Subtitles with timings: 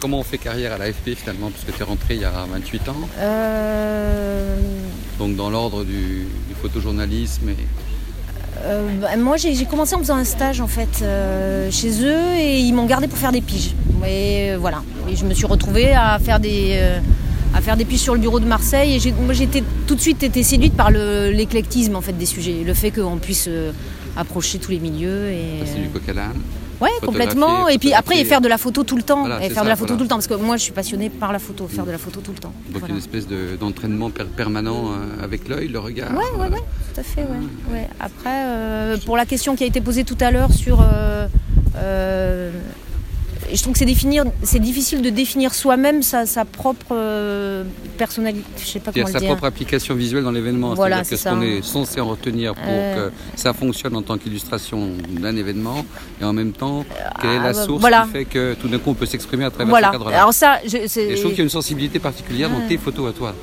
[0.00, 2.88] Comment on fait carrière à l'AFP finalement Puisque tu es rentré il y a 28
[2.88, 2.94] ans.
[3.18, 4.56] Euh,
[5.18, 7.50] Donc dans l'ordre du, du photojournalisme.
[7.50, 7.56] Et...
[8.64, 12.60] euh, bah, moi, j'ai commencé en faisant un stage en fait euh, chez eux et
[12.60, 13.74] ils m'ont gardé pour faire des piges.
[14.08, 14.82] Et voilà.
[15.10, 16.80] Et je me suis retrouvée à faire des
[17.52, 18.94] à faire des piges sur le bureau de Marseille.
[18.94, 22.24] Et j'ai- moi, j'étais tout de suite été séduite par le- l'éclectisme en fait des
[22.26, 23.72] sujets, le fait qu'on puisse euh,
[24.16, 26.40] approcher tous les milieux et C'est du coq à l'âne.
[26.80, 27.68] Ouais, complètement.
[27.68, 29.20] Et puis après, et faire de la photo tout le temps.
[29.20, 29.98] Voilà, et faire de la photo voilà.
[29.98, 30.16] tout le temps.
[30.16, 32.38] Parce que moi, je suis passionnée par la photo, faire de la photo tout le
[32.38, 32.52] temps.
[32.70, 32.94] Donc Voilà.
[32.94, 36.10] une espèce de- d'entraînement per- permanent euh, avec l'œil, le regard.
[36.12, 36.62] Ouais, ouais, euh, ouais,
[36.94, 37.72] tout à fait, ouais.
[37.72, 37.88] ouais.
[38.00, 40.80] Après, euh, pour la question qui a été posée tout à l'heure sur.
[43.54, 47.64] Je trouve que c'est définir, c'est difficile de définir soi-même sa, sa propre euh,
[47.98, 48.44] personnalité.
[48.58, 49.28] Je sais pas comment sa le dire.
[49.30, 50.74] propre application visuelle dans l'événement.
[50.74, 53.08] Voilà, C'est-à-dire que ce qu'on est censé en retenir pour Euh.
[53.10, 55.84] que ça fonctionne en tant qu'illustration d'un événement.
[56.20, 56.84] Et en même temps,
[57.20, 58.04] quelle est Ah, la bah, source voilà.
[58.06, 59.88] qui fait que tout d'un coup on peut s'exprimer à travers Voilà.
[59.88, 62.58] ce cadre-là Alors ça, je- Et je trouve qu'il y a une sensibilité particulière dans
[62.58, 62.68] Ouais.
[62.68, 63.34] tes photos à toi.